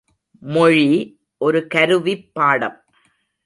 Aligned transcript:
மொழி 0.39 1.19
ஒரு 1.37 1.67
கருவிப் 1.67 2.33
பாடம். 2.33 2.83